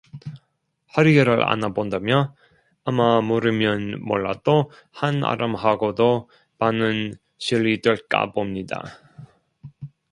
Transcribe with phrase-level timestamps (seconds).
[0.97, 2.35] 허리를 안아 본다며,
[2.85, 6.27] 아마 모르면 몰라도, 한아름하고도
[6.57, 8.83] 반은 실히될까 봅니다.